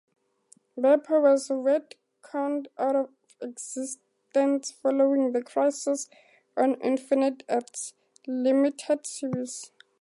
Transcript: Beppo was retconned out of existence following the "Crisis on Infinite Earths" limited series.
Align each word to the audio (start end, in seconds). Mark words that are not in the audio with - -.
Beppo 0.75 1.21
was 1.21 1.49
retconned 1.49 2.65
out 2.79 2.95
of 2.95 3.09
existence 3.39 4.71
following 4.71 5.31
the 5.31 5.43
"Crisis 5.43 6.09
on 6.57 6.73
Infinite 6.81 7.43
Earths" 7.47 7.93
limited 8.25 9.05
series. 9.05 9.71